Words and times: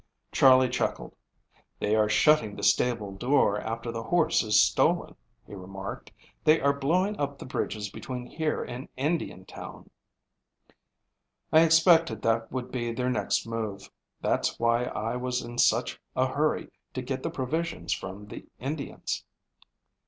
Charley 0.31 0.67
chuckled. 0.67 1.15
"They 1.79 1.95
are 1.95 2.09
shutting 2.09 2.55
the 2.55 2.63
stable 2.63 3.11
door 3.11 3.59
after 3.61 3.91
the 3.91 4.01
horse 4.01 4.41
is 4.41 4.59
stolen," 4.59 5.15
he 5.45 5.53
remarked. 5.53 6.11
"They 6.43 6.59
are 6.59 6.73
blowing 6.75 7.15
up 7.19 7.37
the 7.37 7.45
bridges 7.45 7.91
between 7.91 8.25
here 8.25 8.63
and 8.63 8.89
Indiantown." 8.97 9.91
"I 11.53 11.61
expected 11.61 12.23
that 12.23 12.51
would 12.51 12.71
be 12.71 12.91
their 12.91 13.11
next 13.11 13.45
move. 13.45 13.91
That's 14.21 14.57
why 14.59 14.85
I 14.85 15.17
was 15.17 15.43
in 15.43 15.59
such 15.59 16.01
a 16.15 16.25
hurry 16.25 16.71
to 16.95 17.03
get 17.03 17.21
the 17.21 17.29
provisions 17.29 17.93
from 17.93 18.25
the 18.25 18.47
Indians." 18.57 19.23